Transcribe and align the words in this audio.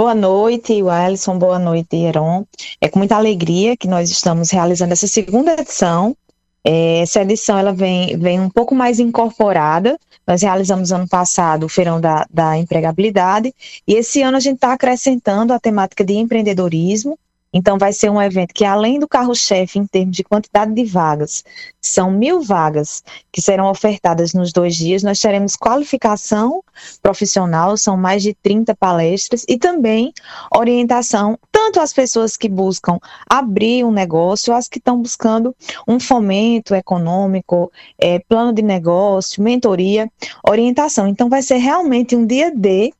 Boa 0.00 0.14
noite, 0.14 0.82
Wellison, 0.82 1.38
boa 1.38 1.58
noite, 1.58 1.94
Heron. 1.94 2.46
É 2.80 2.88
com 2.88 2.98
muita 2.98 3.16
alegria 3.16 3.76
que 3.76 3.86
nós 3.86 4.08
estamos 4.08 4.50
realizando 4.50 4.94
essa 4.94 5.06
segunda 5.06 5.52
edição. 5.52 6.16
É, 6.64 7.00
essa 7.00 7.20
edição 7.20 7.58
ela 7.58 7.70
vem, 7.70 8.16
vem 8.16 8.40
um 8.40 8.48
pouco 8.48 8.74
mais 8.74 8.98
incorporada. 8.98 9.98
Nós 10.26 10.40
realizamos 10.40 10.90
ano 10.90 11.06
passado 11.06 11.66
o 11.66 11.68
Feirão 11.68 12.00
da, 12.00 12.26
da 12.30 12.56
Empregabilidade 12.56 13.52
e 13.86 13.92
esse 13.92 14.22
ano 14.22 14.38
a 14.38 14.40
gente 14.40 14.54
está 14.54 14.72
acrescentando 14.72 15.52
a 15.52 15.60
temática 15.60 16.02
de 16.02 16.14
empreendedorismo 16.14 17.18
então, 17.52 17.78
vai 17.78 17.92
ser 17.92 18.08
um 18.10 18.22
evento 18.22 18.54
que, 18.54 18.64
além 18.64 19.00
do 19.00 19.08
carro-chefe 19.08 19.78
em 19.78 19.86
termos 19.86 20.16
de 20.16 20.22
quantidade 20.22 20.72
de 20.72 20.84
vagas, 20.84 21.42
são 21.80 22.08
mil 22.08 22.40
vagas 22.40 23.02
que 23.32 23.42
serão 23.42 23.68
ofertadas 23.68 24.32
nos 24.32 24.52
dois 24.52 24.76
dias. 24.76 25.02
Nós 25.02 25.18
teremos 25.18 25.56
qualificação 25.56 26.62
profissional, 27.02 27.76
são 27.76 27.96
mais 27.96 28.22
de 28.22 28.34
30 28.34 28.74
palestras, 28.76 29.44
e 29.48 29.58
também 29.58 30.12
orientação, 30.54 31.36
tanto 31.50 31.80
às 31.80 31.92
pessoas 31.92 32.36
que 32.36 32.48
buscam 32.48 33.00
abrir 33.28 33.84
um 33.84 33.90
negócio, 33.90 34.54
as 34.54 34.68
que 34.68 34.78
estão 34.78 35.02
buscando 35.02 35.54
um 35.88 35.98
fomento 35.98 36.72
econômico, 36.72 37.72
é, 37.98 38.20
plano 38.20 38.52
de 38.52 38.62
negócio, 38.62 39.42
mentoria, 39.42 40.08
orientação. 40.48 41.08
Então, 41.08 41.28
vai 41.28 41.42
ser 41.42 41.56
realmente 41.56 42.14
um 42.14 42.24
dia 42.24 42.52
D 42.54 42.92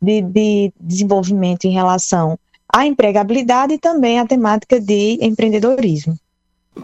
de, 0.00 0.22
de 0.22 0.72
desenvolvimento 0.80 1.66
em 1.66 1.72
relação 1.72 2.38
a 2.72 2.86
empregabilidade 2.86 3.74
e 3.74 3.78
também 3.78 4.18
a 4.18 4.26
temática 4.26 4.80
de 4.80 5.18
empreendedorismo. 5.20 6.16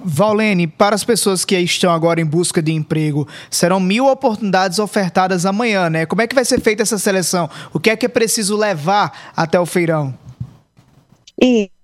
Valene, 0.03 0.67
para 0.67 0.95
as 0.95 1.05
pessoas 1.05 1.45
que 1.45 1.57
estão 1.57 1.93
agora 1.93 2.21
em 2.21 2.25
busca 2.25 2.61
de 2.61 2.73
emprego, 2.73 3.29
serão 3.51 3.79
mil 3.79 4.07
oportunidades 4.07 4.79
ofertadas 4.79 5.47
amanhã, 5.47 5.89
né? 5.89 6.07
Como 6.07 6.21
é 6.23 6.27
que 6.27 6.35
vai 6.35 6.45
ser 6.45 6.61
feita 6.61 6.83
essa 6.83 6.99
seleção? 6.99 7.49
O 7.73 7.79
que 7.79 7.91
é 7.91 7.97
que 7.97 8.07
é 8.07 8.09
preciso 8.09 8.57
levar 8.57 9.33
até 9.37 9.59
o 9.61 9.67
feirão? 9.67 10.13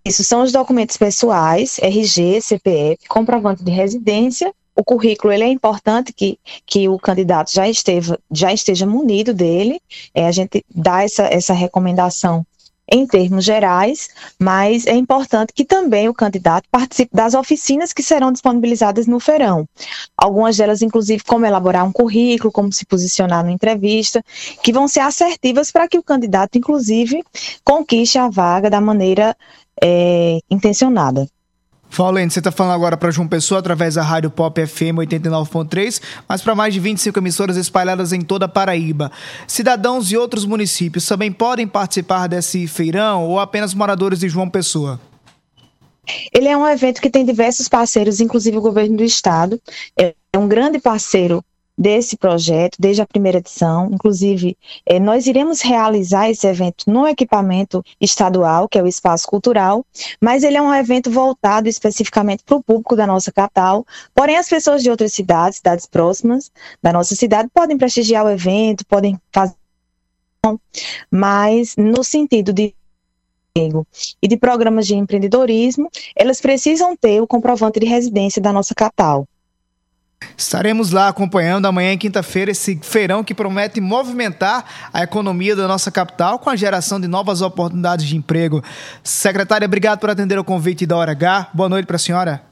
Isso 0.05 0.25
são 0.25 0.43
os 0.43 0.51
documentos 0.51 0.97
pessoais, 0.97 1.79
RG, 1.79 2.41
CPF, 2.41 3.07
comprovante 3.09 3.63
de 3.63 3.71
residência. 3.71 4.53
O 4.75 4.83
currículo 4.83 5.33
ele 5.33 5.45
é 5.45 5.49
importante 5.49 6.13
que, 6.13 6.39
que 6.67 6.89
o 6.89 6.99
candidato 6.99 7.53
já, 7.53 7.69
esteve, 7.69 8.17
já 8.31 8.53
esteja 8.53 8.87
munido 8.87 9.35
dele. 9.35 9.81
É, 10.15 10.27
a 10.27 10.33
gente 10.33 10.65
dá 10.75 11.05
essa, 11.05 11.25
essa 11.25 11.53
recomendação 11.53 12.47
em 12.91 13.07
termos 13.07 13.45
gerais, 13.45 14.11
mas 14.39 14.87
é 14.87 14.95
importante 14.95 15.53
que 15.53 15.65
também 15.65 16.09
o 16.09 16.15
candidato 16.15 16.69
participe 16.71 17.15
das 17.15 17.35
oficinas 17.35 17.93
que 17.93 18.03
serão 18.03 18.33
disponibilizadas 18.33 19.07
no 19.07 19.21
feirão. 19.21 19.67
Algumas 20.17 20.57
delas, 20.57 20.83
inclusive, 20.83 21.23
como 21.25 21.47
elaborar 21.47 21.87
um 21.87 21.93
currículo, 21.93 22.53
como 22.53 22.73
se 22.73 22.85
posicionar 22.85 23.45
na 23.45 23.53
entrevista, 23.53 24.23
que 24.63 24.73
vão 24.73 24.89
ser 24.89 25.01
assertivas 25.01 25.71
para 25.71 25.87
que 25.87 25.99
o 25.99 26.03
candidato, 26.03 26.59
inclusive, 26.59 27.23
conquiste 27.65 28.19
a 28.19 28.29
vaga 28.29 28.69
da 28.69 28.81
maneira 28.81 29.37
é, 29.83 30.39
intencionada. 30.51 31.29
Valente, 31.91 32.33
você 32.33 32.41
está 32.41 32.53
falando 32.53 32.75
agora 32.75 32.97
para 32.97 33.11
João 33.11 33.27
Pessoa 33.27 33.59
através 33.59 33.97
da 33.97 34.03
Rádio 34.03 34.31
Pop 34.31 34.65
FM 34.65 34.97
89.3, 34.99 36.01
mas 36.29 36.41
para 36.41 36.55
mais 36.55 36.73
de 36.73 36.81
25 36.81 37.19
emissoras 37.19 37.57
espalhadas 37.57 38.13
em 38.13 38.21
toda 38.21 38.47
a 38.47 38.49
Paraíba. 38.49 39.11
Cidadãos 39.47 40.07
de 40.07 40.17
outros 40.17 40.45
municípios 40.45 41.05
também 41.07 41.33
podem 41.33 41.67
participar 41.67 42.29
desse 42.29 42.67
feirão 42.67 43.27
ou 43.27 43.41
apenas 43.41 43.75
moradores 43.75 44.21
de 44.21 44.29
João 44.29 44.49
Pessoa? 44.49 45.01
Ele 46.33 46.49
é 46.49 46.57
um 46.57 46.67
evento 46.67 47.01
que 47.01 47.11
tem 47.11 47.25
diversos 47.25 47.69
parceiros, 47.69 48.21
inclusive 48.21 48.57
o 48.57 48.63
governo 48.63 48.97
do 48.97 49.05
estado. 49.05 49.61
É 49.99 50.15
um 50.37 50.49
grande 50.49 50.79
parceiro 50.79 51.45
desse 51.77 52.17
projeto 52.17 52.77
desde 52.79 53.03
a 53.03 53.07
primeira 53.07 53.39
edição. 53.39 53.89
Inclusive, 53.93 54.57
eh, 54.85 55.01
nós 55.01 55.27
iremos 55.27 55.61
realizar 55.61 56.31
esse 56.31 56.47
evento 56.47 56.85
no 56.91 57.07
equipamento 57.07 57.83
estadual, 58.01 58.69
que 58.69 58.79
é 58.79 58.83
o 58.83 58.87
Espaço 58.87 59.27
Cultural, 59.27 59.85
mas 60.21 60.43
ele 60.43 60.57
é 60.57 60.63
um 60.63 60.75
evento 60.75 61.11
voltado 61.11 61.69
especificamente 61.69 62.43
para 62.45 62.57
o 62.57 62.63
público 62.63 62.95
da 62.95 63.07
nossa 63.07 63.33
capital. 63.33 63.87
Porém, 64.15 64.37
as 64.37 64.49
pessoas 64.49 64.83
de 64.83 64.91
outras 64.91 65.13
cidades, 65.13 65.59
cidades 65.59 65.87
próximas 65.87 66.51
da 66.83 66.93
nossa 66.93 67.15
cidade, 67.15 67.49
podem 67.53 67.79
prestigiar 67.79 68.25
o 68.25 68.31
evento, 68.31 68.85
podem 68.87 69.19
fazer. 69.33 69.55
Mas 71.11 71.77
no 71.77 72.03
sentido 72.03 72.53
de 72.53 72.75
e 74.23 74.29
de 74.29 74.37
programas 74.37 74.87
de 74.87 74.95
empreendedorismo, 74.95 75.91
elas 76.15 76.41
precisam 76.41 76.97
ter 76.97 77.21
o 77.21 77.27
comprovante 77.27 77.81
de 77.81 77.87
residência 77.87 78.41
da 78.41 78.53
nossa 78.53 78.75
capital. 78.75 79.27
Estaremos 80.37 80.91
lá 80.91 81.09
acompanhando 81.09 81.67
amanhã, 81.67 81.97
quinta-feira, 81.99 82.51
esse 82.51 82.79
feirão 82.83 83.23
que 83.23 83.35
promete 83.35 83.81
movimentar 83.81 84.65
a 84.93 85.03
economia 85.03 85.55
da 85.55 85.69
nossa 85.69 85.91
capital 85.91 86.39
com 86.39 86.49
a 86.49 86.57
geração 86.57 86.99
de 86.99 87.07
novas 87.07 87.43
oportunidades 87.43 88.07
de 88.07 88.17
emprego. 88.17 88.63
Secretária, 89.05 89.67
obrigado 89.67 89.99
por 89.99 90.09
atender 90.09 90.39
o 90.39 90.45
convite 90.45 90.87
da 90.87 90.97
Hora 90.97 91.13
H. 91.13 91.51
Boa 91.53 91.69
noite 91.69 91.87
para 91.87 91.97
a 91.97 91.99
senhora. 91.99 92.43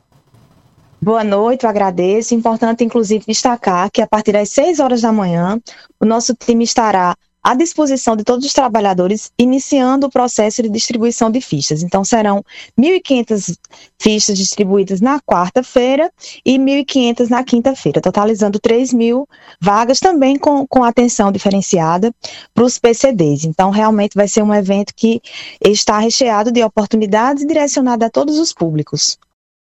Boa 1.01 1.23
noite, 1.23 1.65
eu 1.65 1.71
agradeço. 1.71 2.35
Importante, 2.35 2.85
inclusive, 2.85 3.25
destacar 3.27 3.91
que 3.91 4.03
a 4.03 4.07
partir 4.07 4.33
das 4.33 4.51
6 4.51 4.81
horas 4.81 5.01
da 5.01 5.13
manhã, 5.13 5.59
o 5.99 6.05
nosso 6.05 6.35
time 6.35 6.65
estará 6.65 7.17
à 7.43 7.55
disposição 7.55 8.17
de 8.17 8.25
todos 8.25 8.45
os 8.45 8.53
trabalhadores, 8.53 9.31
iniciando 9.39 10.07
o 10.07 10.11
processo 10.11 10.63
de 10.63 10.69
distribuição 10.69 11.31
de 11.31 11.41
fichas. 11.41 11.83
Então, 11.83 12.05
serão 12.05 12.45
1.500 12.79 13.57
fichas 13.99 14.37
distribuídas 14.37 15.01
na 15.01 15.21
quarta-feira 15.21 16.11
e 16.45 16.59
1.500 16.59 17.29
na 17.29 17.45
quinta-feira, 17.45 18.01
totalizando 18.01 18.59
3 18.59 18.93
mil 18.93 19.29
vagas, 19.61 20.01
também 20.01 20.37
com, 20.37 20.67
com 20.67 20.85
atenção 20.85 21.33
diferenciada 21.33 22.13
para 22.55 22.65
os 22.65 22.79
PCDs. 22.79 23.45
Então, 23.45 23.71
realmente 23.71 24.15
vai 24.15 24.29
ser 24.29 24.43
um 24.43 24.55
evento 24.55 24.95
que 24.95 25.21
está 25.61 25.99
recheado 25.99 26.51
de 26.51 26.63
oportunidades 26.63 27.43
e 27.43 27.47
direcionado 27.47 28.05
a 28.05 28.11
todos 28.11 28.39
os 28.39 28.53
públicos. 28.53 29.19